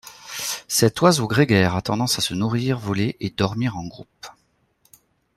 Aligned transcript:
Cet 0.67 0.99
oiseau 1.03 1.27
grégaire 1.27 1.75
a 1.75 1.81
tendance 1.83 2.17
à 2.17 2.23
se 2.23 2.33
nourrir, 2.33 2.79
voler 2.79 3.17
et 3.19 3.29
dormir 3.29 3.77
en 3.77 3.85
groupe. 3.85 4.25